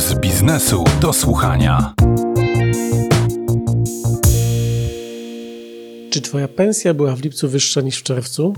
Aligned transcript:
z 0.00 0.14
biznesu 0.14 0.84
do 1.00 1.12
słuchania. 1.12 1.94
Czy 6.10 6.20
Twoja 6.20 6.48
pensja 6.48 6.94
była 6.94 7.16
w 7.16 7.22
lipcu 7.22 7.48
wyższa 7.48 7.80
niż 7.80 7.98
w 7.98 8.02
czerwcu? 8.02 8.54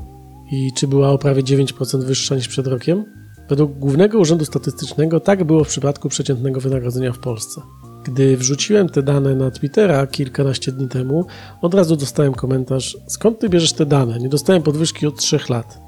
I 0.52 0.72
czy 0.72 0.88
była 0.88 1.10
o 1.10 1.18
prawie 1.18 1.42
9% 1.42 2.04
wyższa 2.04 2.34
niż 2.34 2.48
przed 2.48 2.66
rokiem? 2.66 3.04
Według 3.48 3.78
Głównego 3.78 4.18
Urzędu 4.18 4.44
Statystycznego 4.44 5.20
tak 5.20 5.44
było 5.44 5.64
w 5.64 5.68
przypadku 5.68 6.08
przeciętnego 6.08 6.60
wynagrodzenia 6.60 7.12
w 7.12 7.18
Polsce. 7.18 7.60
Gdy 8.04 8.36
wrzuciłem 8.36 8.88
te 8.88 9.02
dane 9.02 9.34
na 9.34 9.50
Twittera 9.50 10.06
kilkanaście 10.06 10.72
dni 10.72 10.88
temu, 10.88 11.26
od 11.62 11.74
razu 11.74 11.96
dostałem 11.96 12.32
komentarz: 12.32 12.96
Skąd 13.06 13.38
ty 13.38 13.48
bierzesz 13.48 13.72
te 13.72 13.86
dane? 13.86 14.18
Nie 14.18 14.28
dostałem 14.28 14.62
podwyżki 14.62 15.06
od 15.06 15.16
3 15.16 15.38
lat. 15.48 15.81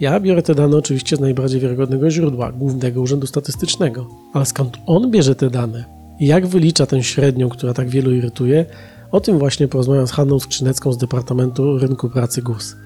Ja 0.00 0.20
biorę 0.20 0.42
te 0.42 0.54
dane 0.54 0.76
oczywiście 0.76 1.16
z 1.16 1.20
najbardziej 1.20 1.60
wiarygodnego 1.60 2.10
źródła 2.10 2.52
Głównego 2.52 3.00
Urzędu 3.00 3.26
Statystycznego. 3.26 4.08
Ale 4.32 4.46
skąd 4.46 4.78
on 4.86 5.10
bierze 5.10 5.34
te 5.34 5.50
dane? 5.50 5.84
I 6.20 6.26
jak 6.26 6.46
wylicza 6.46 6.86
tę 6.86 7.02
średnią, 7.02 7.48
która 7.48 7.74
tak 7.74 7.88
wielu 7.88 8.12
irytuje? 8.14 8.66
O 9.12 9.20
tym 9.20 9.38
właśnie 9.38 9.68
porozmawiam 9.68 10.06
z 10.06 10.10
Hanną 10.10 10.38
Skrzynecką 10.38 10.92
z 10.92 10.98
Departamentu 10.98 11.78
Rynku 11.78 12.10
Pracy 12.10 12.42
GUS. 12.42 12.76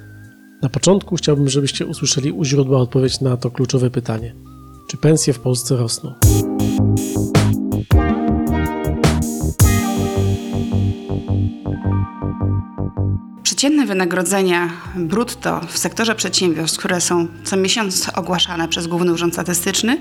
Na 0.63 0.69
początku 0.69 1.17
chciałbym, 1.17 1.49
żebyście 1.49 1.87
usłyszeli 1.87 2.33
u 2.33 2.45
źródła 2.45 2.79
odpowiedź 2.79 3.21
na 3.21 3.37
to 3.37 3.51
kluczowe 3.51 3.91
pytanie. 3.91 4.35
Czy 4.91 4.97
pensje 4.97 5.33
w 5.33 5.41
Polsce 5.41 5.77
rosną? 5.77 6.15
Przeciętne 13.59 13.87
wynagrodzenia 13.87 14.71
brutto 14.97 15.61
w 15.69 15.79
sektorze 15.79 16.15
przedsiębiorstw, 16.15 16.79
które 16.79 17.01
są 17.01 17.27
co 17.45 17.57
miesiąc 17.57 18.09
ogłaszane 18.15 18.69
przez 18.69 18.87
Główny 18.87 19.13
Urząd 19.13 19.33
Statystyczny, 19.33 19.99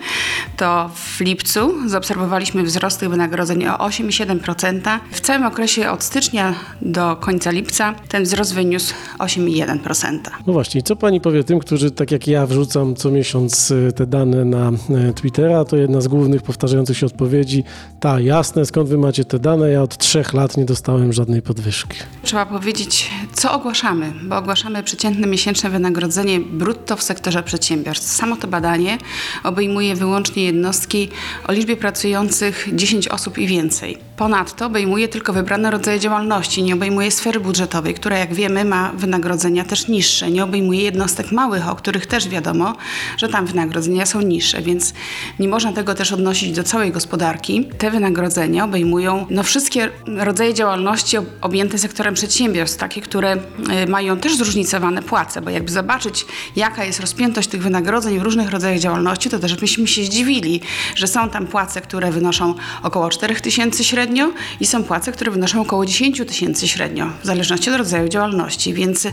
to 0.57 0.89
w 0.95 1.19
lipcu 1.19 1.89
zaobserwowaliśmy 1.89 2.63
wzrost 2.63 2.99
tych 2.99 3.09
wynagrodzeń 3.09 3.67
o 3.67 3.77
8,7%. 3.77 4.99
W 5.11 5.21
całym 5.21 5.45
okresie 5.45 5.91
od 5.91 6.03
stycznia 6.03 6.55
do 6.81 7.15
końca 7.15 7.51
lipca 7.51 7.93
ten 8.07 8.23
wzrost 8.23 8.53
wyniósł 8.53 8.93
8,1%. 9.19 10.19
No 10.47 10.53
właśnie, 10.53 10.81
co 10.81 10.95
pani 10.95 11.21
powie 11.21 11.43
tym, 11.43 11.59
którzy 11.59 11.91
tak 11.91 12.11
jak 12.11 12.27
ja 12.27 12.45
wrzucam 12.45 12.95
co 12.95 13.11
miesiąc 13.11 13.71
y, 13.71 13.91
te 13.95 14.07
dane 14.07 14.45
na 14.45 14.71
y, 15.09 15.13
Twittera, 15.13 15.65
to 15.65 15.77
jedna 15.77 16.01
z 16.01 16.07
głównych 16.07 16.41
powtarzających 16.41 16.97
się 16.97 17.05
odpowiedzi, 17.05 17.63
ta 17.99 18.19
jasne, 18.19 18.65
skąd 18.65 18.89
wy 18.89 18.97
macie 18.97 19.25
te 19.25 19.39
dane, 19.39 19.69
ja 19.69 19.81
od 19.81 19.97
trzech 19.97 20.33
lat 20.33 20.57
nie 20.57 20.65
dostałem 20.65 21.13
żadnej 21.13 21.41
podwyżki. 21.41 21.97
Trzeba 22.23 22.45
powiedzieć, 22.45 23.09
co 23.33 23.46
ogłaszamy, 23.51 24.13
bo 24.23 24.37
ogłaszamy 24.37 24.83
przeciętne 24.83 25.27
miesięczne 25.27 25.69
wynagrodzenie 25.69 26.39
brutto 26.39 26.95
w 26.95 27.03
sektorze 27.03 27.43
przedsiębiorstw. 27.43 28.11
Samo 28.11 28.35
to 28.35 28.47
badanie 28.47 28.97
obejmuje 29.43 29.95
wyłącznie 29.95 30.43
jednostki 30.43 31.09
o 31.47 31.51
liczbie 31.51 31.77
pracujących 31.77 32.69
10 32.73 33.07
osób 33.07 33.37
i 33.37 33.47
więcej. 33.47 34.06
Ponadto 34.17 34.65
obejmuje 34.65 35.07
tylko 35.07 35.33
wybrane 35.33 35.71
rodzaje 35.71 35.99
działalności, 35.99 36.63
nie 36.63 36.73
obejmuje 36.73 37.11
sfery 37.11 37.39
budżetowej, 37.39 37.93
która 37.93 38.17
jak 38.17 38.33
wiemy 38.33 38.65
ma 38.65 38.91
wynagrodzenia 38.91 39.63
też 39.63 39.87
niższe. 39.87 40.31
Nie 40.31 40.43
obejmuje 40.43 40.81
jednostek 40.81 41.31
małych, 41.31 41.69
o 41.69 41.75
których 41.75 42.05
też 42.05 42.29
wiadomo, 42.29 42.75
że 43.17 43.29
tam 43.29 43.45
wynagrodzenia 43.45 44.05
są 44.05 44.21
niższe, 44.21 44.61
więc 44.61 44.93
nie 45.39 45.47
można 45.47 45.73
tego 45.73 45.93
też 45.93 46.11
odnosić 46.11 46.51
do 46.51 46.63
całej 46.63 46.91
gospodarki. 46.91 47.69
Te 47.77 47.91
wynagrodzenia 47.91 48.65
obejmują 48.65 49.25
no, 49.29 49.43
wszystkie 49.43 49.89
rodzaje 50.17 50.53
działalności 50.53 51.17
objęte 51.41 51.77
sektorem 51.77 52.13
przedsiębiorstw, 52.13 52.77
takie, 52.77 53.01
które 53.01 53.35
y, 53.35 53.87
mają 53.87 54.17
też 54.17 54.37
zróżnicowane 54.37 55.01
płace, 55.03 55.41
bo 55.41 55.49
jakby 55.49 55.71
zobaczyć, 55.71 56.25
jaka 56.55 56.85
jest 56.85 56.99
rozpiętość 56.99 57.47
tych 57.47 57.63
wynagrodzeń 57.63 58.19
w 58.19 58.21
różnych 58.21 58.49
rodzajach 58.49 58.79
działalności, 58.79 59.29
to 59.29 59.39
też 59.39 59.55
byśmy 59.55 59.87
się 59.87 60.03
zdziwili, 60.03 60.61
że 60.95 61.07
są 61.07 61.29
tam 61.29 61.47
płace, 61.47 61.81
które 61.81 62.11
wynoszą 62.11 62.55
około 62.83 63.09
4 63.09 63.35
tysięcy 63.35 63.83
średnio 64.07 64.31
i 64.59 64.65
są 64.65 64.83
płace, 64.83 65.11
które 65.11 65.31
wynoszą 65.31 65.61
około 65.61 65.85
10 65.85 66.21
tysięcy 66.27 66.67
średnio, 66.67 67.09
w 67.23 67.25
zależności 67.25 67.69
od 67.69 67.75
rodzaju 67.75 68.09
działalności. 68.09 68.73
Więc 68.73 69.05
y, 69.05 69.11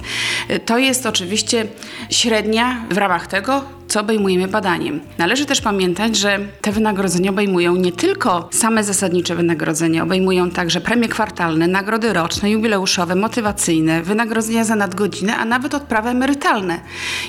to 0.64 0.78
jest 0.78 1.06
oczywiście 1.06 1.66
średnia 2.10 2.84
w 2.90 2.96
ramach 2.96 3.26
tego, 3.26 3.64
co 3.94 4.00
obejmujemy 4.00 4.48
badaniem. 4.48 5.00
Należy 5.18 5.46
też 5.46 5.60
pamiętać, 5.60 6.16
że 6.16 6.38
te 6.60 6.72
wynagrodzenia 6.72 7.30
obejmują 7.30 7.76
nie 7.76 7.92
tylko 7.92 8.48
same 8.52 8.84
zasadnicze 8.84 9.34
wynagrodzenia, 9.34 10.02
obejmują 10.02 10.50
także 10.50 10.80
premie 10.80 11.08
kwartalne, 11.08 11.66
nagrody 11.66 12.12
roczne, 12.12 12.50
jubileuszowe, 12.50 13.14
motywacyjne, 13.14 14.02
wynagrodzenia 14.02 14.64
za 14.64 14.76
nadgodziny, 14.76 15.34
a 15.34 15.44
nawet 15.44 15.74
odprawy 15.74 16.08
emerytalne. 16.08 16.80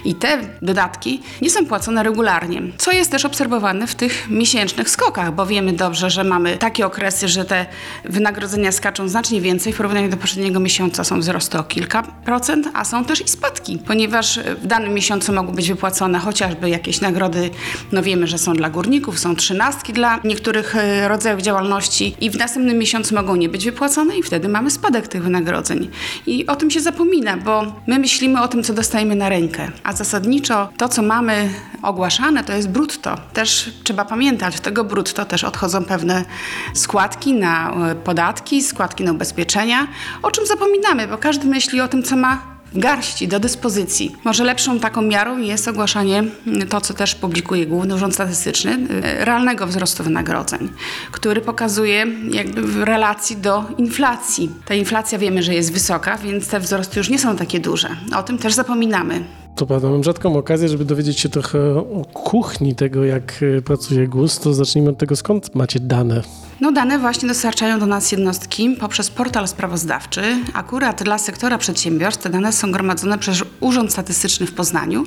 I 0.06 0.16
te 0.16 0.38
dodatki 0.62 1.22
nie 1.42 1.50
są 1.50 1.66
płacone 1.66 2.04
regularnie, 2.04 2.62
co 2.78 2.92
jest 2.92 3.12
też 3.12 3.26
obserwowane 3.26 3.88
w 3.88 3.96
tych 3.96 4.30
miesięcznych 4.30 4.90
skokach, 4.90 5.36
bo 5.36 5.46
wiemy 5.46 5.74
dobrze, 5.74 6.10
że 6.10 6.24
mamy 6.24 6.58
takie 6.58 6.86
okresy, 6.86 7.28
że 7.28 7.46
te 7.46 7.66
wynagrodzenia 8.06 8.72
skaczą 8.72 9.08
znacznie 9.08 9.42
więcej 9.42 9.74
w 9.74 9.78
porównaniu 9.78 10.10
do 10.10 10.18
poprzedniego 10.18 10.60
miesiąca 10.60 11.04
są 11.04 11.20
wzrosty 11.20 11.58
o 11.58 11.64
kilka 11.64 12.04
procent, 12.04 12.70
a 12.74 12.86
są 12.86 13.06
też 13.06 13.22
i 13.22 13.28
spadki, 13.28 13.80
ponieważ 13.88 14.40
w 14.40 14.68
danym 14.68 14.94
miesiącu 14.94 15.34
mogą 15.34 15.54
być 15.54 15.70
wypłacone 15.70 16.20
chociaż 16.20 16.55
chociażby 16.56 16.70
jakieś 16.70 17.02
nagrody, 17.02 17.50
no 17.92 18.04
wiemy, 18.04 18.28
że 18.28 18.38
są 18.38 18.54
dla 18.54 18.70
górników, 18.70 19.20
są 19.20 19.36
trzynastki 19.36 19.94
dla 19.94 20.20
niektórych 20.24 20.76
e, 20.76 21.08
rodzajów 21.08 21.42
działalności 21.42 22.16
i 22.22 22.30
w 22.30 22.38
następnym 22.38 22.78
miesiącu 22.78 23.16
mogą 23.16 23.36
nie 23.36 23.50
być 23.50 23.66
wypłacone 23.66 24.18
i 24.18 24.24
wtedy 24.24 24.50
mamy 24.50 24.72
spadek 24.72 25.08
tych 25.08 25.24
wynagrodzeń. 25.24 25.90
I 26.28 26.48
o 26.48 26.56
tym 26.56 26.72
się 26.72 26.82
zapomina, 26.82 27.38
bo 27.38 27.74
my 27.88 28.00
myślimy 28.00 28.42
o 28.42 28.48
tym, 28.48 28.64
co 28.64 28.74
dostajemy 28.74 29.16
na 29.16 29.30
rękę, 29.30 29.72
a 29.84 29.94
zasadniczo 29.94 30.70
to, 30.78 30.90
co 30.90 31.02
mamy 31.02 31.50
ogłaszane, 31.82 32.44
to 32.44 32.54
jest 32.54 32.70
brutto. 32.70 33.18
Też 33.34 33.72
trzeba 33.84 34.06
pamiętać, 34.06 34.56
w 34.56 34.62
tego 34.62 34.84
brutto 34.84 35.26
też 35.26 35.44
odchodzą 35.44 35.84
pewne 35.84 36.26
składki 36.74 37.34
na 37.34 37.74
e, 37.92 37.96
podatki, 37.96 38.64
składki 38.64 39.04
na 39.04 39.12
ubezpieczenia, 39.12 39.88
o 40.22 40.32
czym 40.32 40.46
zapominamy, 40.46 41.08
bo 41.08 41.18
każdy 41.18 41.48
myśli 41.48 41.82
o 41.82 41.88
tym, 41.88 42.04
co 42.04 42.16
ma 42.16 42.55
garści 42.80 43.28
do 43.28 43.40
dyspozycji. 43.40 44.16
Może 44.24 44.44
lepszą 44.44 44.80
taką 44.80 45.02
miarą 45.02 45.38
jest 45.38 45.68
ogłaszanie, 45.68 46.24
mm, 46.48 46.68
to 46.68 46.82
co 46.82 46.94
też 46.94 47.16
publikuje 47.16 47.66
Główny 47.66 47.96
Urząd 47.96 48.14
Statystyczny, 48.14 48.72
y, 48.72 49.26
realnego 49.26 49.68
wzrostu 49.68 50.04
wynagrodzeń, 50.04 50.70
który 51.12 51.42
pokazuje 51.42 52.06
jakby 52.32 52.62
w 52.62 52.84
relacji 52.84 53.38
do 53.38 53.64
inflacji. 53.78 54.50
Ta 54.66 54.74
inflacja 54.74 55.18
wiemy, 55.18 55.44
że 55.44 55.54
jest 55.54 55.74
wysoka, 55.74 56.18
więc 56.18 56.48
te 56.48 56.60
wzrosty 56.60 57.00
już 57.00 57.10
nie 57.10 57.20
są 57.20 57.36
takie 57.36 57.60
duże. 57.60 57.90
O 58.18 58.24
tym 58.24 58.38
też 58.38 58.54
zapominamy. 58.54 59.24
To 59.56 59.66
prawda, 59.66 59.90
mam 59.90 60.04
rzadką 60.04 60.38
okazję, 60.38 60.70
żeby 60.70 60.86
dowiedzieć 60.86 61.20
się 61.20 61.30
trochę 61.30 61.60
o 61.76 62.06
kuchni 62.14 62.76
tego, 62.76 63.06
jak 63.06 63.44
y, 63.44 63.62
pracuje 63.62 64.08
GUS, 64.08 64.40
to 64.40 64.54
zacznijmy 64.54 64.90
od 64.90 64.98
tego, 64.98 65.16
skąd 65.16 65.56
macie 65.56 65.80
dane 65.80 66.22
no 66.62 66.72
dane 66.72 67.00
właśnie 67.00 67.28
dostarczają 67.28 67.80
do 67.80 67.86
nas 67.86 68.12
jednostki 68.12 68.70
poprzez 68.80 69.10
portal 69.10 69.48
sprawozdawczy. 69.48 70.22
Akurat 70.54 71.04
dla 71.04 71.18
sektora 71.18 71.58
przedsiębiorstw 71.58 72.24
te 72.24 72.30
dane 72.30 72.54
są 72.54 72.72
gromadzone 72.72 73.18
przez 73.18 73.44
Urząd 73.60 73.92
Statystyczny 73.92 74.48
w 74.48 74.54
Poznaniu, 74.54 75.06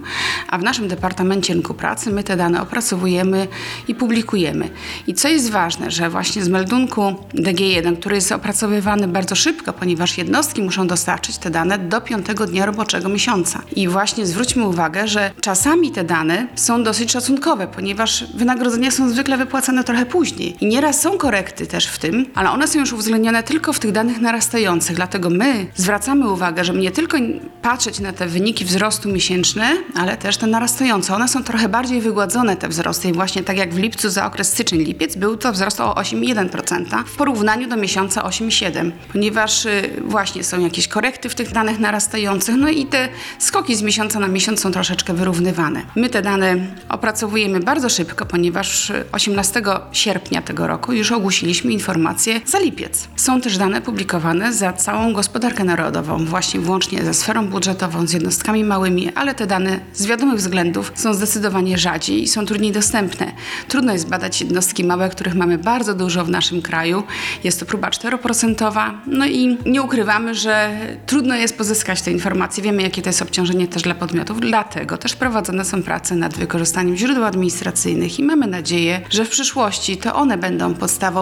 a 0.48 0.58
w 0.58 0.62
naszym 0.62 0.88
Departamencie 0.88 1.54
Rynku 1.54 1.74
Pracy 1.74 2.10
my 2.10 2.24
te 2.24 2.36
dane 2.36 2.62
opracowujemy 2.62 3.48
i 3.88 3.94
publikujemy. 3.94 4.70
I 5.06 5.14
co 5.14 5.28
jest 5.28 5.50
ważne, 5.50 5.90
że 5.90 6.10
właśnie 6.10 6.44
z 6.44 6.48
meldunku 6.48 7.14
DG1, 7.34 7.98
który 7.98 8.14
jest 8.14 8.32
opracowywany 8.32 9.08
bardzo 9.08 9.34
szybko, 9.34 9.72
ponieważ 9.72 10.18
jednostki 10.18 10.62
muszą 10.62 10.86
dostarczyć 10.86 11.38
te 11.38 11.50
dane 11.50 11.78
do 11.78 12.00
piątego 12.00 12.46
dnia 12.46 12.66
roboczego 12.66 13.08
miesiąca. 13.08 13.62
I 13.76 13.88
właśnie 13.88 14.26
zwróćmy 14.26 14.66
uwagę, 14.66 15.08
że 15.08 15.30
czasami 15.40 15.90
te 15.90 16.04
dane 16.04 16.46
są 16.54 16.82
dosyć 16.82 17.12
szacunkowe, 17.12 17.66
ponieważ 17.66 18.24
wynagrodzenia 18.34 18.90
są 18.90 19.10
zwykle 19.10 19.36
wypłacane 19.36 19.84
trochę 19.84 20.06
później. 20.06 20.56
I 20.60 20.66
nieraz 20.66 21.00
są 21.00 21.18
korekty 21.18 21.37
korekty 21.38 21.66
też 21.66 21.86
w 21.86 21.98
tym, 21.98 22.26
ale 22.34 22.50
one 22.50 22.68
są 22.68 22.78
już 22.78 22.92
uwzględnione 22.92 23.42
tylko 23.42 23.72
w 23.72 23.78
tych 23.78 23.92
danych 23.92 24.20
narastających. 24.20 24.96
Dlatego 24.96 25.30
my 25.30 25.66
zwracamy 25.76 26.28
uwagę, 26.28 26.64
żeby 26.64 26.78
nie 26.78 26.90
tylko 26.90 27.18
patrzeć 27.62 28.00
na 28.00 28.12
te 28.12 28.26
wyniki 28.26 28.64
wzrostu 28.64 29.08
miesięczne, 29.08 29.76
ale 29.94 30.16
też 30.16 30.36
te 30.36 30.46
narastające. 30.46 31.14
One 31.14 31.28
są 31.28 31.44
trochę 31.44 31.68
bardziej 31.68 32.00
wygładzone, 32.00 32.56
te 32.56 32.68
wzrosty. 32.68 33.08
I 33.08 33.12
właśnie 33.12 33.42
tak 33.42 33.56
jak 33.56 33.74
w 33.74 33.78
lipcu 33.78 34.10
za 34.10 34.26
okres 34.26 34.48
styczeń-lipiec 34.48 35.16
był 35.16 35.36
to 35.36 35.52
wzrost 35.52 35.80
o 35.80 35.94
8,1% 35.94 37.04
w 37.04 37.16
porównaniu 37.16 37.68
do 37.68 37.76
miesiąca 37.76 38.22
8,7%, 38.22 38.90
ponieważ 39.12 39.66
y, 39.66 39.90
właśnie 40.04 40.44
są 40.44 40.60
jakieś 40.60 40.88
korekty 40.88 41.28
w 41.28 41.34
tych 41.34 41.52
danych 41.52 41.78
narastających, 41.78 42.56
no 42.56 42.68
i 42.68 42.86
te 42.86 43.08
skoki 43.38 43.76
z 43.76 43.82
miesiąca 43.82 44.20
na 44.20 44.28
miesiąc 44.28 44.60
są 44.60 44.72
troszeczkę 44.72 45.14
wyrównywane. 45.14 45.82
My 45.96 46.10
te 46.10 46.22
dane 46.22 46.56
opracowujemy 46.88 47.60
bardzo 47.60 47.88
szybko, 47.88 48.26
ponieważ 48.26 48.92
18 49.12 49.62
sierpnia 49.92 50.42
tego 50.42 50.66
roku 50.66 50.92
już 50.92 51.12
ogłosiliśmy 51.12 51.27
ogłosiliśmy 51.28 51.72
informacje 51.72 52.40
za 52.46 52.58
lipiec. 52.58 53.08
Są 53.16 53.40
też 53.40 53.58
dane 53.58 53.80
publikowane 53.80 54.52
za 54.52 54.72
całą 54.72 55.12
gospodarkę 55.12 55.64
narodową, 55.64 56.24
właśnie 56.24 56.60
włącznie 56.60 57.04
ze 57.04 57.14
sferą 57.14 57.46
budżetową, 57.46 58.06
z 58.06 58.12
jednostkami 58.12 58.64
małymi, 58.64 59.12
ale 59.14 59.34
te 59.34 59.46
dane 59.46 59.80
z 59.94 60.06
wiadomych 60.06 60.36
względów 60.36 60.92
są 60.94 61.14
zdecydowanie 61.14 61.78
rzadziej 61.78 62.22
i 62.22 62.28
są 62.28 62.46
trudniej 62.46 62.72
dostępne. 62.72 63.32
Trudno 63.68 63.92
jest 63.92 64.08
badać 64.08 64.40
jednostki 64.40 64.84
małe, 64.84 65.08
których 65.08 65.34
mamy 65.34 65.58
bardzo 65.58 65.94
dużo 65.94 66.24
w 66.24 66.30
naszym 66.30 66.62
kraju. 66.62 67.02
Jest 67.44 67.60
to 67.60 67.66
próba 67.66 67.90
4%, 67.90 68.94
no 69.06 69.26
i 69.26 69.58
nie 69.66 69.82
ukrywamy, 69.82 70.34
że 70.34 70.70
trudno 71.06 71.34
jest 71.34 71.58
pozyskać 71.58 72.02
te 72.02 72.10
informacje. 72.12 72.62
Wiemy, 72.62 72.82
jakie 72.82 73.02
to 73.02 73.08
jest 73.08 73.22
obciążenie 73.22 73.68
też 73.68 73.82
dla 73.82 73.94
podmiotów, 73.94 74.40
dlatego 74.40 74.98
też 74.98 75.16
prowadzone 75.16 75.64
są 75.64 75.82
prace 75.82 76.16
nad 76.16 76.34
wykorzystaniem 76.34 76.96
źródeł 76.96 77.24
administracyjnych 77.24 78.18
i 78.18 78.22
mamy 78.22 78.46
nadzieję, 78.46 79.00
że 79.10 79.24
w 79.24 79.28
przyszłości 79.28 79.96
to 79.96 80.14
one 80.14 80.38
będą 80.38 80.74
podstawą 80.74 81.17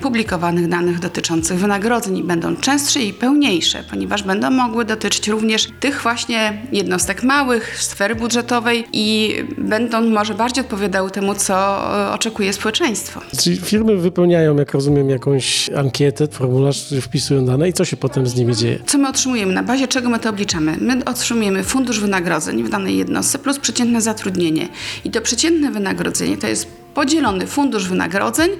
publikowanych 0.00 0.68
danych 0.68 0.98
dotyczących 0.98 1.58
wynagrodzeń 1.58 2.18
i 2.18 2.22
będą 2.22 2.56
częstsze 2.56 3.00
i 3.00 3.12
pełniejsze, 3.12 3.84
ponieważ 3.90 4.22
będą 4.22 4.50
mogły 4.50 4.84
dotyczyć 4.84 5.28
również 5.28 5.68
tych 5.80 6.02
właśnie 6.02 6.62
jednostek 6.72 7.22
małych, 7.22 7.82
sfery 7.82 8.14
budżetowej 8.14 8.84
i 8.92 9.34
będą 9.58 10.00
może 10.00 10.34
bardziej 10.34 10.64
odpowiadały 10.64 11.10
temu, 11.10 11.34
co 11.34 11.54
e, 12.08 12.12
oczekuje 12.12 12.52
społeczeństwo. 12.52 13.20
Czyli 13.42 13.56
firmy 13.56 13.96
wypełniają, 13.96 14.56
jak 14.56 14.72
rozumiem, 14.72 15.10
jakąś 15.10 15.70
ankietę, 15.70 16.28
formularz, 16.28 16.94
wpisują 17.00 17.44
dane 17.44 17.68
i 17.68 17.72
co 17.72 17.84
się 17.84 17.96
potem 17.96 18.26
z 18.26 18.34
nimi 18.34 18.56
dzieje? 18.56 18.78
Co 18.86 18.98
my 18.98 19.08
otrzymujemy? 19.08 19.52
Na 19.52 19.62
bazie 19.62 19.88
czego 19.88 20.08
my 20.08 20.18
to 20.18 20.30
obliczamy? 20.30 20.76
My 20.80 21.04
otrzymujemy 21.04 21.64
fundusz 21.64 22.00
wynagrodzeń 22.00 22.62
w 22.62 22.68
danej 22.68 22.96
jednostce 22.96 23.38
plus 23.38 23.58
przeciętne 23.58 24.00
zatrudnienie. 24.00 24.68
I 25.04 25.10
to 25.10 25.20
przeciętne 25.20 25.70
wynagrodzenie 25.70 26.36
to 26.36 26.46
jest 26.46 26.85
podzielony 26.96 27.46
fundusz 27.46 27.88
wynagrodzeń 27.88 28.50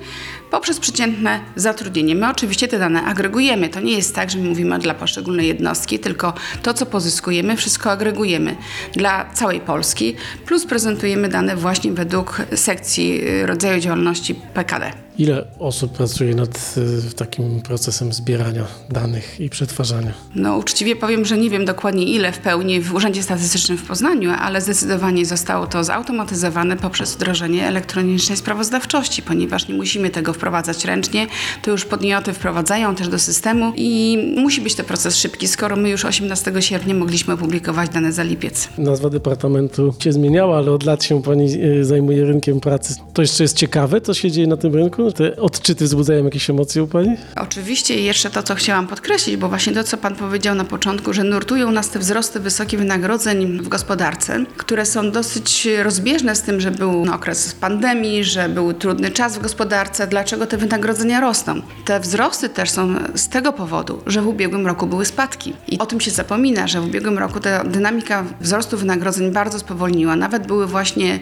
poprzez 0.50 0.80
przeciętne 0.80 1.40
zatrudnienie. 1.56 2.14
My 2.14 2.30
oczywiście 2.30 2.68
te 2.68 2.78
dane 2.78 3.02
agregujemy. 3.02 3.68
To 3.68 3.80
nie 3.80 3.92
jest 3.92 4.14
tak, 4.14 4.30
że 4.30 4.38
my 4.38 4.48
mówimy 4.48 4.78
dla 4.78 4.94
poszczególnej 4.94 5.48
jednostki, 5.48 5.98
tylko 5.98 6.32
to, 6.62 6.74
co 6.74 6.86
pozyskujemy, 6.86 7.56
wszystko 7.56 7.90
agregujemy 7.90 8.56
dla 8.92 9.30
całej 9.34 9.60
Polski, 9.60 10.16
plus 10.46 10.66
prezentujemy 10.66 11.28
dane 11.28 11.56
właśnie 11.56 11.92
według 11.92 12.42
sekcji 12.54 13.28
y, 13.28 13.46
rodzaju 13.46 13.80
działalności 13.80 14.34
PKD. 14.34 15.05
Ile 15.18 15.44
osób 15.58 15.92
pracuje 15.92 16.34
nad 16.34 16.74
y, 17.10 17.14
takim 17.14 17.60
procesem 17.60 18.12
zbierania 18.12 18.64
danych 18.90 19.40
i 19.40 19.50
przetwarzania? 19.50 20.12
No 20.34 20.56
uczciwie 20.56 20.96
powiem, 20.96 21.24
że 21.24 21.38
nie 21.38 21.50
wiem 21.50 21.64
dokładnie 21.64 22.04
ile 22.04 22.32
w 22.32 22.38
pełni 22.38 22.80
w 22.80 22.94
Urzędzie 22.94 23.22
Statystycznym 23.22 23.78
w 23.78 23.82
Poznaniu, 23.82 24.30
ale 24.40 24.60
zdecydowanie 24.60 25.26
zostało 25.26 25.66
to 25.66 25.84
zautomatyzowane 25.84 26.76
poprzez 26.76 27.14
wdrożenie 27.14 27.66
elektronicznej 27.66 28.38
sprawozdawczości, 28.38 29.22
ponieważ 29.22 29.68
nie 29.68 29.74
musimy 29.74 30.10
tego 30.10 30.32
wprowadzać 30.32 30.84
ręcznie, 30.84 31.26
to 31.62 31.70
już 31.70 31.84
podmioty 31.84 32.32
wprowadzają 32.32 32.94
też 32.94 33.08
do 33.08 33.18
systemu 33.18 33.72
i 33.76 34.18
musi 34.36 34.60
być 34.60 34.74
to 34.74 34.84
proces 34.84 35.16
szybki, 35.16 35.48
skoro 35.48 35.76
my 35.76 35.90
już 35.90 36.04
18 36.04 36.52
sierpnia 36.60 36.94
mogliśmy 36.94 37.34
opublikować 37.34 37.90
dane 37.90 38.12
za 38.12 38.22
lipiec. 38.22 38.68
Nazwa 38.78 39.10
departamentu 39.10 39.94
się 39.98 40.12
zmieniała, 40.12 40.58
ale 40.58 40.72
od 40.72 40.84
lat 40.84 41.04
się 41.04 41.22
pani 41.22 41.64
y, 41.64 41.84
zajmuje 41.84 42.24
rynkiem 42.24 42.60
pracy. 42.60 42.94
To 43.14 43.22
jeszcze 43.22 43.44
jest 43.44 43.56
ciekawe, 43.56 44.00
co 44.00 44.14
się 44.14 44.30
dzieje 44.30 44.46
na 44.46 44.56
tym 44.56 44.74
rynku? 44.74 45.05
Te 45.12 45.36
odczyty 45.36 45.84
wzbudzają 45.84 46.24
jakieś 46.24 46.50
emocje 46.50 46.82
u 46.82 46.86
pani? 46.86 47.16
Oczywiście 47.36 48.00
i 48.00 48.04
jeszcze 48.04 48.30
to, 48.30 48.42
co 48.42 48.54
chciałam 48.54 48.86
podkreślić, 48.86 49.36
bo 49.36 49.48
właśnie 49.48 49.72
to, 49.72 49.84
co 49.84 49.96
Pan 49.96 50.14
powiedział 50.16 50.54
na 50.54 50.64
początku, 50.64 51.12
że 51.12 51.24
nurtują 51.24 51.70
nas 51.70 51.90
te 51.90 51.98
wzrosty 51.98 52.40
wysokich 52.40 52.78
wynagrodzeń 52.78 53.58
w 53.58 53.68
gospodarce, 53.68 54.44
które 54.56 54.86
są 54.86 55.10
dosyć 55.10 55.68
rozbieżne 55.82 56.36
z 56.36 56.42
tym, 56.42 56.60
że 56.60 56.70
był 56.70 57.06
okres 57.12 57.54
pandemii, 57.54 58.24
że 58.24 58.48
był 58.48 58.72
trudny 58.72 59.10
czas 59.10 59.38
w 59.38 59.42
gospodarce. 59.42 60.06
Dlaczego 60.06 60.46
te 60.46 60.56
wynagrodzenia 60.56 61.20
rosną? 61.20 61.60
Te 61.84 62.00
wzrosty 62.00 62.48
też 62.48 62.70
są 62.70 62.94
z 63.14 63.28
tego 63.28 63.52
powodu, 63.52 64.02
że 64.06 64.22
w 64.22 64.26
ubiegłym 64.26 64.66
roku 64.66 64.86
były 64.86 65.04
spadki. 65.04 65.52
I 65.68 65.78
o 65.78 65.86
tym 65.86 66.00
się 66.00 66.10
zapomina, 66.10 66.66
że 66.66 66.80
w 66.80 66.84
ubiegłym 66.84 67.18
roku 67.18 67.40
ta 67.40 67.64
dynamika 67.64 68.24
wzrostu 68.40 68.78
wynagrodzeń 68.78 69.32
bardzo 69.32 69.58
spowolniła. 69.58 70.16
Nawet 70.16 70.46
były 70.46 70.66
właśnie 70.66 71.18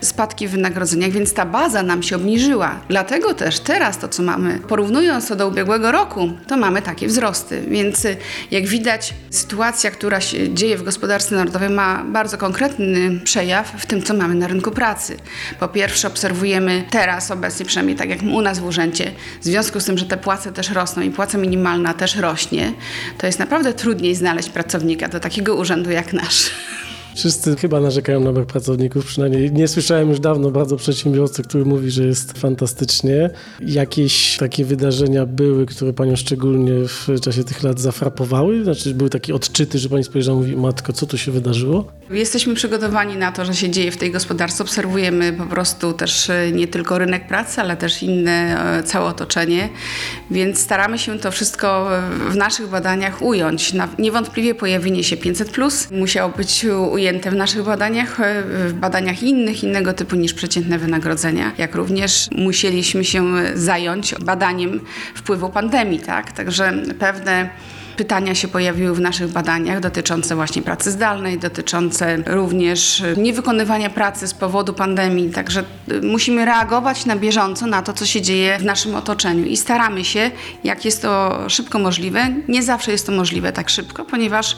spadki 0.00 0.48
w 0.48 0.50
wynagrodzeniach, 0.50 1.10
więc 1.10 1.32
ta 1.32 1.46
baza 1.46 1.82
nam 1.82 2.02
się 2.02 2.16
obniżyła. 2.16 2.80
Dlatego 2.88 3.27
też 3.34 3.60
teraz 3.60 3.98
to, 3.98 4.08
co 4.08 4.22
mamy, 4.22 4.58
porównując 4.68 5.28
to 5.28 5.36
do 5.36 5.48
ubiegłego 5.48 5.92
roku, 5.92 6.32
to 6.46 6.56
mamy 6.56 6.82
takie 6.82 7.06
wzrosty. 7.06 7.62
Więc 7.68 8.04
y, 8.04 8.16
jak 8.50 8.66
widać, 8.66 9.14
sytuacja, 9.30 9.90
która 9.90 10.20
się 10.20 10.54
dzieje 10.54 10.76
w 10.76 10.82
gospodarce 10.82 11.34
narodowej 11.34 11.70
ma 11.70 12.04
bardzo 12.04 12.38
konkretny 12.38 13.20
przejaw 13.24 13.72
w 13.78 13.86
tym, 13.86 14.02
co 14.02 14.14
mamy 14.14 14.34
na 14.34 14.46
rynku 14.46 14.70
pracy. 14.70 15.16
Po 15.60 15.68
pierwsze, 15.68 16.08
obserwujemy 16.08 16.84
teraz 16.90 17.30
obecnie, 17.30 17.66
przynajmniej 17.66 17.96
tak 17.96 18.08
jak 18.08 18.22
u 18.22 18.42
nas 18.42 18.58
w 18.58 18.64
urzędzie, 18.64 19.12
w 19.40 19.44
związku 19.44 19.80
z 19.80 19.84
tym, 19.84 19.98
że 19.98 20.04
te 20.04 20.16
płace 20.16 20.52
też 20.52 20.70
rosną 20.70 21.02
i 21.02 21.10
płaca 21.10 21.38
minimalna 21.38 21.94
też 21.94 22.16
rośnie, 22.16 22.72
to 23.18 23.26
jest 23.26 23.38
naprawdę 23.38 23.74
trudniej 23.74 24.14
znaleźć 24.14 24.48
pracownika 24.48 25.08
do 25.08 25.20
takiego 25.20 25.54
urzędu 25.54 25.90
jak 25.90 26.12
nasz. 26.12 26.50
Wszyscy 27.18 27.56
chyba 27.56 27.80
narzekają 27.80 28.20
na 28.20 28.32
brak 28.32 28.46
pracowników, 28.46 29.06
przynajmniej 29.06 29.52
nie 29.52 29.68
słyszałem 29.68 30.08
już 30.08 30.20
dawno 30.20 30.50
bardzo 30.50 30.76
przedsiębiorcy, 30.76 31.42
który 31.42 31.64
mówi, 31.64 31.90
że 31.90 32.04
jest 32.04 32.38
fantastycznie. 32.38 33.30
Jakieś 33.60 34.36
takie 34.36 34.64
wydarzenia 34.64 35.26
były, 35.26 35.66
które 35.66 35.92
panią 35.92 36.16
szczególnie 36.16 36.72
w 36.88 37.20
czasie 37.20 37.44
tych 37.44 37.62
lat 37.62 37.80
zafrapowały? 37.80 38.64
Znaczy 38.64 38.94
były 38.94 39.10
takie 39.10 39.34
odczyty, 39.34 39.78
że 39.78 39.88
pani 39.88 40.04
spojrzała 40.04 40.38
i 40.38 40.40
mówi, 40.40 40.56
matko, 40.56 40.92
co 40.92 41.06
tu 41.06 41.18
się 41.18 41.32
wydarzyło? 41.32 41.92
Jesteśmy 42.10 42.54
przygotowani 42.54 43.16
na 43.16 43.32
to, 43.32 43.44
że 43.44 43.54
się 43.54 43.70
dzieje 43.70 43.90
w 43.90 43.96
tej 43.96 44.10
gospodarce. 44.10 44.62
Obserwujemy 44.62 45.32
po 45.32 45.46
prostu 45.46 45.92
też 45.92 46.30
e, 46.30 46.52
nie 46.52 46.68
tylko 46.68 46.98
rynek 46.98 47.28
pracy, 47.28 47.60
ale 47.60 47.76
też 47.76 48.02
inne, 48.02 48.64
e, 48.78 48.82
całe 48.82 49.06
otoczenie, 49.06 49.68
więc 50.30 50.58
staramy 50.58 50.98
się 50.98 51.18
to 51.18 51.30
wszystko 51.30 51.96
e, 51.98 52.02
w 52.30 52.36
naszych 52.36 52.68
badaniach 52.68 53.22
ująć. 53.22 53.72
Niewątpliwie 53.98 54.54
pojawienie 54.54 55.04
się 55.04 55.16
500 55.16 55.48
musiało 55.90 56.32
być 56.36 56.66
ujęte 56.90 57.07
w 57.12 57.34
naszych 57.34 57.62
badaniach, 57.62 58.20
e, 58.20 58.42
w 58.68 58.72
badaniach 58.72 59.22
innych, 59.22 59.62
innego 59.64 59.92
typu 59.92 60.16
niż 60.16 60.34
przeciętne 60.34 60.78
wynagrodzenia, 60.78 61.52
jak 61.58 61.74
również 61.74 62.28
musieliśmy 62.36 63.04
się 63.04 63.34
zająć 63.54 64.14
badaniem 64.14 64.80
wpływu 65.14 65.50
pandemii, 65.50 65.98
tak? 65.98 66.32
Także 66.32 66.72
pewne 66.98 67.50
Pytania 67.98 68.34
się 68.34 68.48
pojawiły 68.48 68.94
w 68.94 69.00
naszych 69.00 69.32
badaniach 69.32 69.80
dotyczące 69.80 70.34
właśnie 70.34 70.62
pracy 70.62 70.90
zdalnej, 70.90 71.38
dotyczące 71.38 72.16
również 72.26 73.00
y, 73.00 73.14
niewykonywania 73.16 73.90
pracy 73.90 74.28
z 74.28 74.34
powodu 74.34 74.74
pandemii. 74.74 75.30
Także 75.30 75.64
y, 75.92 76.02
musimy 76.02 76.44
reagować 76.44 77.06
na 77.06 77.16
bieżąco 77.16 77.66
na 77.66 77.82
to, 77.82 77.92
co 77.92 78.06
się 78.06 78.22
dzieje 78.22 78.58
w 78.58 78.64
naszym 78.64 78.94
otoczeniu 78.94 79.44
i 79.44 79.56
staramy 79.56 80.04
się, 80.04 80.30
jak 80.64 80.84
jest 80.84 81.02
to 81.02 81.38
szybko 81.48 81.78
możliwe. 81.78 82.28
Nie 82.48 82.62
zawsze 82.62 82.92
jest 82.92 83.06
to 83.06 83.12
możliwe 83.12 83.52
tak 83.52 83.70
szybko, 83.70 84.04
ponieważ 84.04 84.56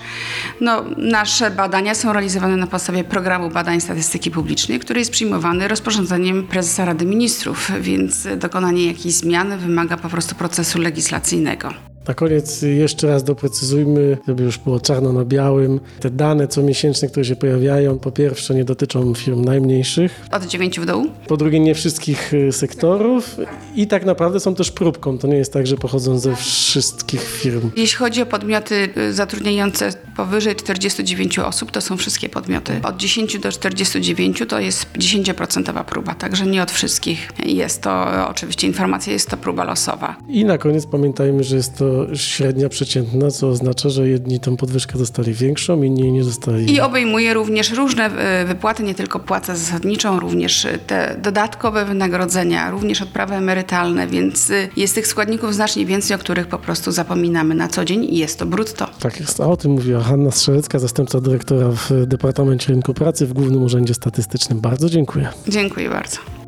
no, 0.61 0.85
nasze 0.97 1.51
badania 1.51 1.95
są 1.95 2.13
realizowane 2.13 2.57
na 2.57 2.67
podstawie 2.67 3.05
programu 3.05 3.51
badań 3.51 3.81
statystyki 3.81 4.31
publicznej, 4.31 4.81
który 4.81 5.01
jest 5.01 5.11
przyjmowany 5.11 5.69
rozporządzeniem 5.69 6.47
prezesa 6.47 6.85
Rady 6.85 7.05
Ministrów, 7.05 7.71
więc 7.81 8.29
dokonanie 8.37 8.87
jakiejś 8.87 9.15
zmiany 9.15 9.59
wymaga 9.59 9.97
po 9.97 10.09
prostu 10.09 10.35
procesu 10.35 10.79
legislacyjnego. 10.79 11.90
Na 12.11 12.15
koniec 12.15 12.63
jeszcze 12.63 13.07
raz 13.07 13.25
doprecyzujmy, 13.25 14.19
żeby 14.29 14.43
już 14.43 14.59
było 14.59 14.81
czarno 14.81 15.13
na 15.13 15.25
białym. 15.25 15.81
Te 16.01 16.11
dane 16.11 16.49
comiesięczne, 16.49 17.09
które 17.09 17.25
się 17.25 17.37
pojawiają, 17.37 17.99
po 17.99 18.11
pierwsze 18.13 18.55
nie 18.55 18.65
dotyczą 18.65 19.15
firm 19.15 19.45
najmniejszych, 19.45 20.21
Od 20.33 20.47
9 20.47 20.81
w 20.81 20.87
dół? 20.87 21.07
po 21.29 21.37
drugie 21.37 21.61
nie 21.61 21.75
wszystkich 21.75 22.35
y, 22.35 22.53
sektorów 22.53 23.37
i 23.77 23.87
tak 23.87 24.05
naprawdę 24.05 24.41
są 24.41 24.55
też 24.55 24.71
próbką. 24.71 25.19
To 25.19 25.27
nie 25.29 25.37
jest 25.37 25.53
tak, 25.53 25.67
że 25.67 25.77
pochodzą 25.77 26.19
ze 26.19 26.37
wszystkich 26.37 27.23
firm. 27.23 27.71
Jeśli 27.77 27.97
chodzi 27.99 28.23
o 28.23 28.27
podmioty 28.27 28.89
y, 28.97 29.13
zatrudniające 29.13 29.93
powyżej 30.17 30.57
49 30.57 31.39
osób, 31.39 31.71
to 31.71 31.81
są 31.81 31.97
wszystkie 31.97 32.29
podmioty. 32.29 32.73
Od 32.83 32.97
10 32.97 33.39
do 33.39 33.53
49 33.53 34.43
to 34.49 34.61
jest 34.61 34.87
10% 34.99 35.85
próba, 35.85 36.15
także 36.15 36.47
nie 36.47 36.63
od 36.63 36.71
wszystkich. 36.71 37.29
Jest 37.47 37.83
to 37.83 38.07
oczywiście 38.29 38.67
informacja, 38.67 39.13
jest 39.13 39.31
to 39.31 39.37
próba 39.37 39.65
losowa. 39.65 40.17
I 40.29 40.45
na 40.45 40.59
koniec 40.59 40.87
pamiętajmy, 40.87 41.45
że 41.45 41.57
jest 41.57 41.79
to 41.79 42.00
średnia 42.15 42.69
przeciętna, 42.69 43.31
co 43.31 43.49
oznacza, 43.49 43.89
że 43.89 44.09
jedni 44.09 44.41
tą 44.41 44.57
podwyżkę 44.57 44.99
dostali 44.99 45.35
większą, 45.35 45.83
inni 45.83 46.13
nie 46.13 46.25
dostali. 46.25 46.75
I 46.75 46.81
obejmuje 46.81 47.35
również 47.35 47.71
różne 47.71 48.11
y, 48.43 48.47
wypłaty, 48.47 48.83
nie 48.83 48.95
tylko 48.95 49.19
płacę 49.19 49.57
zasadniczą, 49.57 50.21
również 50.21 50.65
y, 50.65 50.79
te 50.87 51.17
dodatkowe 51.23 51.85
wynagrodzenia, 51.85 52.71
również 52.71 53.03
odprawy 53.03 53.35
emerytalne, 53.35 54.07
więc 54.07 54.51
y, 54.51 54.69
jest 54.77 54.95
tych 54.95 55.07
składników 55.07 55.55
znacznie 55.55 55.87
więcej, 55.87 56.17
o 56.17 56.19
których 56.19 56.47
po 56.47 56.59
prostu 56.59 56.93
zapominamy 56.93 57.55
na 57.55 57.69
co 57.69 57.85
dzień 57.85 58.05
i 58.05 58.19
jest 58.19 58.39
to 58.39 58.47
brutto. 58.47 58.87
Tak 59.01 59.21
jest, 59.21 59.41
a 59.41 59.47
o 59.47 59.57
tym 59.57 59.71
mówiła 59.71 60.01
Hanna 60.01 60.31
Strzelecka, 60.31 60.79
zastępca 60.79 61.21
dyrektora 61.21 61.71
w 61.71 62.07
Departamencie 62.07 62.73
Rynku 62.73 62.95
Pracy 62.95 63.27
w 63.27 63.33
Głównym 63.33 63.63
Urzędzie 63.63 63.95
Statystycznym. 63.95 64.61
Bardzo 64.61 64.91
dziękuję. 64.91 65.29
Dziękuję 65.49 65.91
bardzo. 65.91 66.40